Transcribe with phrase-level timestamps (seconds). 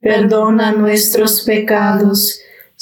[0.00, 2.40] perdona nuestros pecados,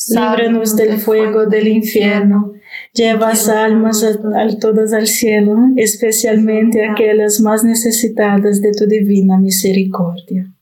[0.08, 2.52] líbranos del fuego del infierno,
[2.92, 10.52] lleva almas a, todas al cielo, especialmente aquellas más necesitadas de tu divina misericordia.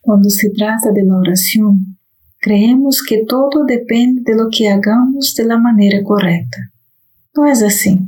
[0.00, 1.98] Cuando se trata de la oración,
[2.40, 6.70] creemos que todo depende de lo que hagamos de la manera correcta.
[7.36, 8.00] No es así.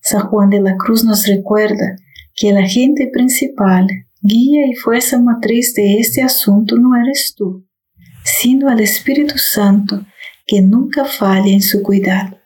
[0.00, 1.96] San Juan de la Cruz nos recuerda
[2.34, 3.88] que el agente principal
[4.22, 7.66] Guía y fuerza matriz de este asunto no eres tú,
[8.22, 10.04] sino el Espíritu Santo
[10.46, 12.36] que nunca falla en su cuidado.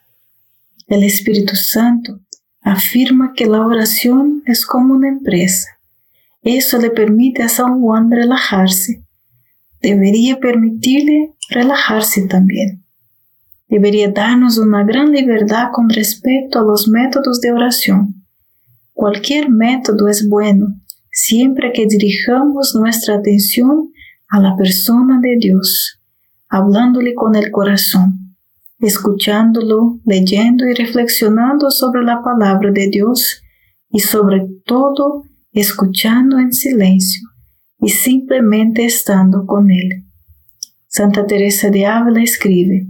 [0.86, 2.20] El Espíritu Santo
[2.62, 5.66] afirma que la oración es como una empresa.
[6.42, 9.02] Eso le permite a San Juan relajarse.
[9.82, 12.84] Debería permitirle relajarse también.
[13.66, 18.24] Debería darnos una gran libertad con respecto a los métodos de oración.
[18.92, 20.83] Cualquier método es bueno
[21.14, 23.92] siempre que dirijamos nuestra atención
[24.28, 26.00] a la persona de Dios,
[26.48, 28.36] hablándole con el corazón,
[28.80, 33.42] escuchándolo, leyendo y reflexionando sobre la palabra de Dios
[33.90, 35.22] y sobre todo
[35.52, 37.28] escuchando en silencio
[37.78, 40.04] y simplemente estando con Él.
[40.88, 42.88] Santa Teresa de Ávila escribe,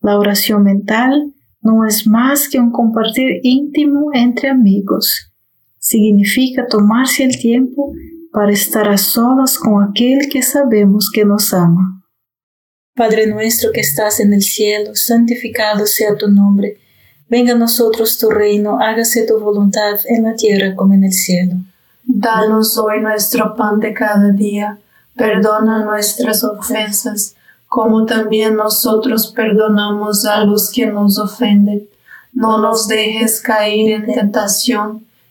[0.00, 5.29] la oración mental no es más que un compartir íntimo entre amigos
[5.80, 7.92] significa tomarse el tiempo
[8.32, 12.00] para estar a solas con aquel que sabemos que nos ama.
[12.94, 16.78] Padre nuestro que estás en el cielo, santificado sea tu nombre.
[17.28, 21.54] Venga a nosotros tu reino, hágase tu voluntad en la tierra como en el cielo.
[22.04, 24.78] Danos hoy nuestro pan de cada día,
[25.16, 27.34] perdona nuestras ofensas
[27.70, 31.88] como también nosotros perdonamos a los que nos ofenden.
[32.32, 35.06] No nos dejes caer en tentación,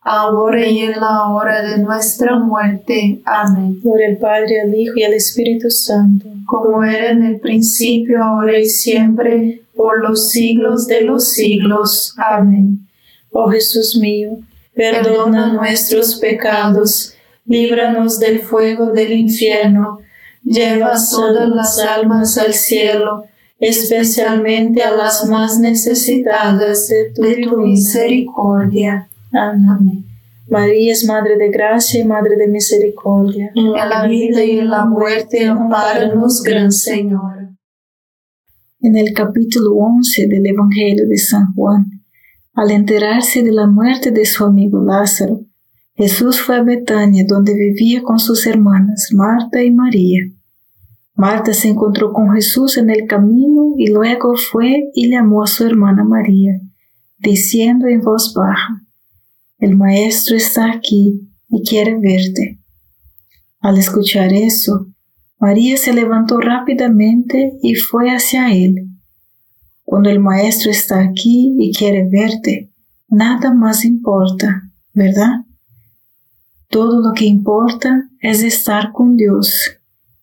[0.00, 3.20] ahora y en la hora de nuestra muerte.
[3.24, 3.80] Amén.
[3.82, 8.58] Por el Padre, al Hijo y al Espíritu Santo, como era en el principio, ahora
[8.58, 12.14] y siempre, por los siglos de los siglos.
[12.16, 12.86] Amén.
[13.32, 14.38] Oh Jesús mío,
[14.74, 17.14] perdona nuestros pecados,
[17.46, 20.00] líbranos del fuego del infierno,
[20.42, 23.24] lleva todas las almas al cielo,
[23.60, 27.12] especialmente a las más necesitadas de
[27.44, 29.09] tu, misericordia.
[29.32, 30.06] Amén.
[30.48, 33.52] María es Madre de Gracia y Madre de Misericordia.
[33.54, 37.50] En la vida y en la muerte, amparanos, Gran Señor.
[38.80, 41.86] En el capítulo 11 del Evangelio de San Juan,
[42.54, 45.42] al enterarse de la muerte de su amigo Lázaro,
[45.94, 50.22] Jesús fue a Betania, donde vivía con sus hermanas Marta y María.
[51.14, 55.64] Marta se encontró con Jesús en el camino y luego fue y llamó a su
[55.66, 56.58] hermana María,
[57.18, 58.82] diciendo en voz baja,
[59.60, 62.58] El Maestro está aquí y quiere verte.
[63.60, 64.86] Al escuchar eso,
[65.38, 68.88] María se levantó rápidamente y fue hacia él.
[69.84, 72.72] Cuando el Maestro está aquí y quiere verte,
[73.08, 74.62] nada más importa,
[74.94, 75.44] ¿verdad?
[76.68, 79.76] Todo lo que importa es estar con Dios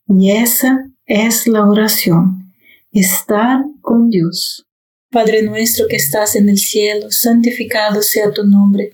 [0.08, 2.53] y esa es la oración,
[2.91, 4.65] estar con Dios.
[5.12, 8.94] Padre nuestro que estás en el cielo, santificado sea tu nombre.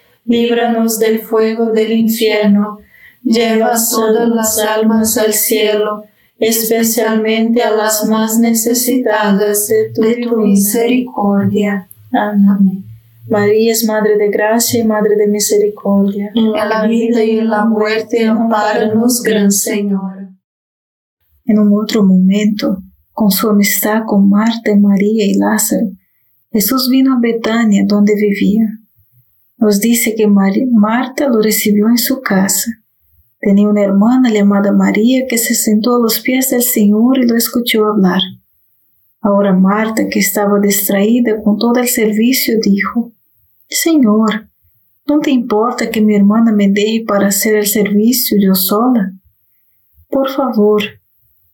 [0.25, 2.79] líbranos del fuego del infierno,
[3.23, 6.03] lleva todas las almas al cielo,
[6.39, 9.91] especialmente a las más necesitadas de
[10.23, 11.87] tu, misericordia.
[12.11, 12.85] Amén.
[13.29, 16.31] María es Madre de Gracia y Madre de Misericordia.
[16.35, 20.29] En la vida y en la muerte, amparanos, Gran Señora.
[21.45, 22.79] En un otro momento,
[23.13, 25.87] con su amistad con Marta, María y Lázaro,
[26.51, 28.80] Jesús vino a Betania, donde vivía.
[29.61, 32.81] Nos dice que Marta lo recibió en su casa.
[33.39, 37.37] Tenía una hermana llamada María que se sentó a los pies del Señor y lo
[37.37, 38.21] escuchó hablar.
[39.59, 43.13] Marta, que estaba distraída con todo el servicio, dijo,
[43.69, 44.49] Señor,
[45.05, 49.13] ¿no te importa que mi hermana me deje para hacer el servicio yo sola?
[50.09, 50.81] Por favor,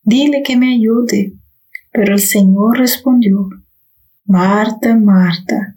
[0.02, 1.34] dile que me ayude.
[1.92, 3.50] Pero el Señor respondió,
[4.24, 5.77] Marta, Marta,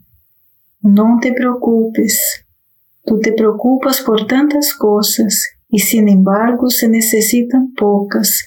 [0.83, 2.47] no te preocupes.
[3.05, 8.47] Tú te preocupas por tantas cosas y sin embargo se necesitan pocas,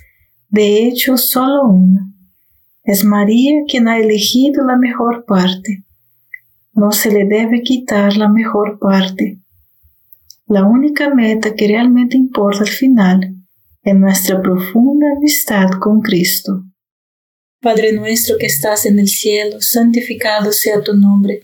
[0.49, 2.11] de hecho solo una.
[2.83, 5.83] Es María quien ha elegido la mejor parte.
[6.73, 9.39] No se le debe quitar la mejor parte.
[10.47, 13.35] La única meta que realmente importa al final
[13.83, 16.63] es nuestra profunda amistad con Cristo.
[17.61, 21.43] Padre nuestro que estás en el cielo, santificado sea tu nombre.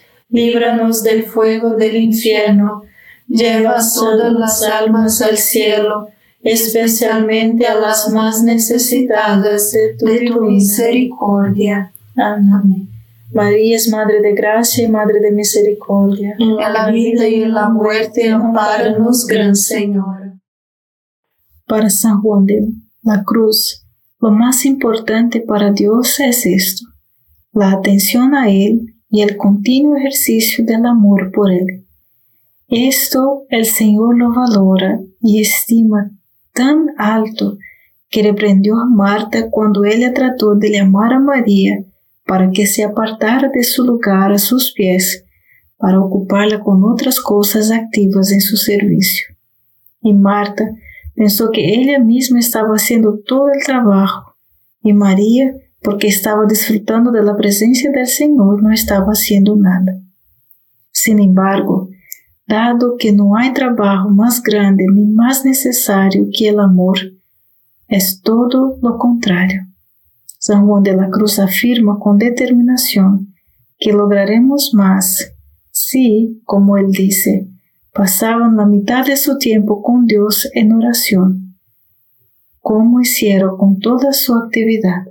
[0.31, 2.83] líbranos del fuego del infierno,
[3.27, 6.07] lleva todas las almas al cielo,
[6.41, 11.93] especialmente a las más necesitadas de tu, misericordia.
[12.15, 12.87] Amén.
[13.33, 16.35] María es Madre de Gracia y Madre de Misericordia.
[16.37, 20.33] En la vida y en la muerte, amparanos, Gran Señor.
[21.65, 22.67] Para San Juan de
[23.03, 23.85] la Cruz,
[24.19, 26.85] lo más importante para Dios es esto,
[27.53, 31.85] la atención a Él y el continuo ejercicio del amor por Él.
[32.69, 36.09] Esto el Señor lo valora y estima
[36.53, 37.57] tan alto
[38.09, 41.83] que reprendió a Marta cuando ella trató de llamar a María
[42.25, 45.25] para que se apartara de su lugar a sus pies
[45.77, 49.27] para ocuparla con otras cosas activas en su servicio.
[50.01, 50.63] Y Marta
[51.15, 54.35] pensó que ella misma estaba haciendo todo el trabajo
[54.81, 59.99] y María, porque estaba disfrutando de la presencia del Señor, no estaba haciendo nada.
[60.91, 61.89] Sin embargo,
[62.47, 66.97] dado que no hay trabajo más grande ni más necesario que el amor,
[67.87, 69.63] es todo lo contrario.
[70.37, 73.33] San Juan de la Cruz afirma con determinación
[73.77, 75.33] que lograremos más
[75.71, 77.47] si, como él dice,
[77.93, 81.57] pasaban la mitad de su tiempo con Dios en oración.
[82.59, 85.10] como hicieron con toda su actividad.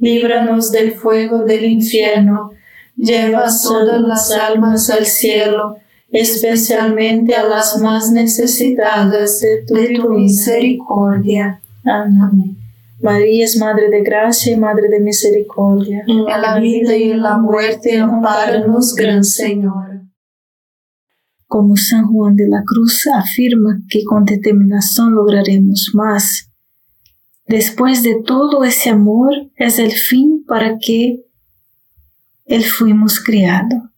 [0.00, 2.52] líbranos del fuego del infierno,
[2.96, 5.76] lleva todas las almas al cielo,
[6.10, 11.60] especialmente a las más necesitadas de tu, misericordia.
[11.84, 12.56] Amén.
[13.00, 16.04] María es Madre de Gracia y Madre de Misericordia.
[16.06, 20.02] En la vida y en la muerte, amparanos, Gran Señor.
[21.46, 26.49] Como San Juan de la Cruz afirma que con determinación lograremos más,
[27.50, 31.24] Después de todo ese amor es el fin para que
[32.46, 33.90] Él fuimos criado.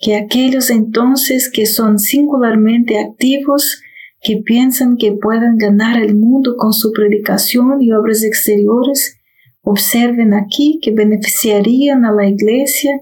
[0.00, 3.80] Que aquellos entonces que son singularmente activos,
[4.20, 9.16] que piensan que puedan ganar el mundo con su predicación y obras exteriores,
[9.62, 12.98] observen aquí que beneficiarían a la iglesia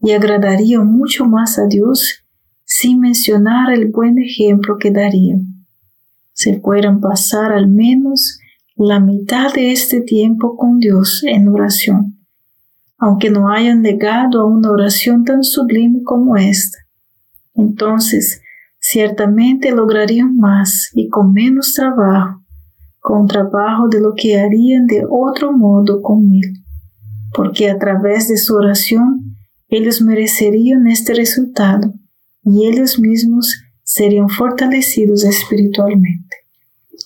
[0.00, 2.24] y agradarían mucho más a Dios
[2.64, 5.66] sin mencionar el buen ejemplo que darían.
[6.32, 8.38] Se puedan pasar al menos
[8.76, 12.18] la mitad de este tiempo con Dios en oración,
[12.98, 16.78] aunque no hayan llegado a una oración tan sublime como esta.
[17.54, 18.42] Entonces,
[18.80, 22.42] ciertamente lograrían más y con menos trabajo,
[22.98, 26.54] con trabajo de lo que harían de otro modo con él,
[27.32, 29.36] porque a través de su oración
[29.68, 31.94] ellos merecerían este resultado
[32.42, 36.36] y ellos mismos serían fortalecidos espiritualmente.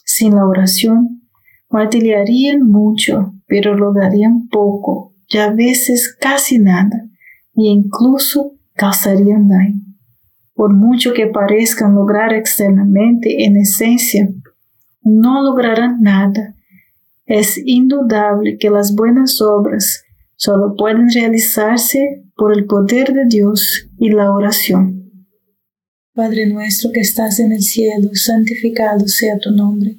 [0.04, 1.17] Sin la oración,
[1.70, 7.04] martiriarían mucho, pero lograrían poco, y a veces casi nada,
[7.56, 9.82] e incluso causarían daño.
[10.54, 14.28] Por mucho que parezcan lograr externamente, en esencia,
[15.02, 16.54] no lograrán nada.
[17.26, 20.04] Es indudable que las buenas obras
[20.36, 24.98] solo pueden realizarse por el poder de Dios y la oración.
[26.14, 29.98] Padre nuestro que estás en el cielo, santificado sea tu nombre.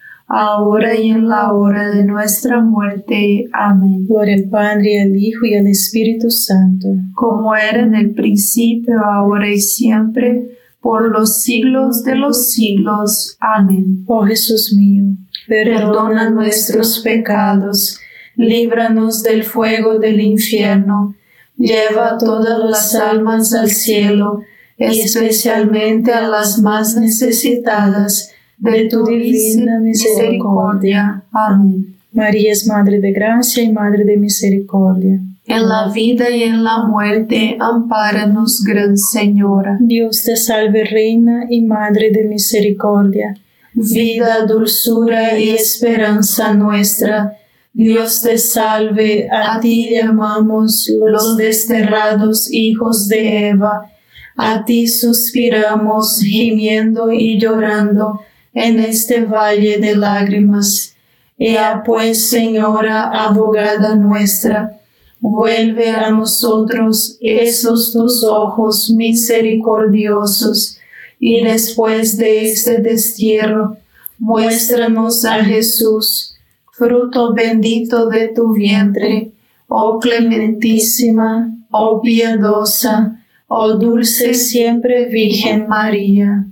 [0.33, 3.49] ahora y en la hora de nuestra muerte.
[3.51, 4.05] Amén.
[4.07, 9.49] Gloria al Padre, al Hijo y al Espíritu Santo, como era en el principio, ahora
[9.49, 13.35] y siempre, por los siglos de los siglos.
[13.41, 14.05] Amén.
[14.07, 15.03] Oh Jesús mío,
[15.47, 17.99] perdona nuestros pecados,
[18.35, 21.13] líbranos del fuego del infierno,
[21.57, 24.43] lleva todas las almas al cielo,
[24.77, 31.23] especialmente a las más necesitadas de tu divina misericordia.
[31.31, 31.95] Amén.
[32.13, 35.19] María es Madre de Gracia y Madre de Misericordia.
[35.47, 39.77] en la vida y en la muerte, ampáranos, Gran Señora.
[39.81, 43.33] Dios te salve, Reina y Madre de Misericordia,
[43.73, 47.33] vida, dulzura y esperanza nuestra.
[47.73, 53.91] Dios te salve, a ti llamamos los desterrados hijos de Eva,
[54.37, 58.21] a ti suspiramos gimiendo y llorando
[58.53, 60.95] en este valle de lágrimas.
[61.37, 64.79] Ea pues, Señora, abogada nuestra,
[65.19, 70.77] vuelve a nosotros esos tus ojos misericordiosos,
[71.19, 73.77] y después de este destierro,
[74.17, 76.35] muéstranos a Jesús,
[76.71, 79.31] fruto bendito de tu vientre,
[79.67, 86.50] oh clementísima, oh piadosa, oh dulce siempre Virgen María.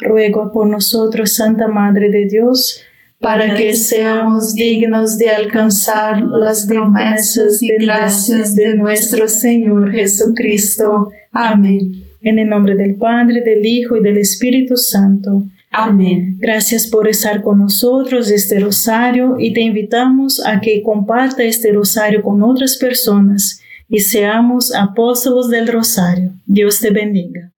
[0.00, 2.82] Ruego por nosotros, Santa Madre de Dios,
[3.20, 11.10] para que seamos dignos de alcanzar las promesas y gracias de nuestro Señor Jesucristo.
[11.32, 12.04] Amén.
[12.22, 15.44] En el nombre del Padre, del Hijo y del Espíritu Santo.
[15.70, 16.36] Amén.
[16.38, 22.22] Gracias por estar con nosotros este rosario y te invitamos a que comparta este rosario
[22.22, 26.32] con otras personas y seamos apóstolos del rosario.
[26.46, 27.52] Dios te bendiga.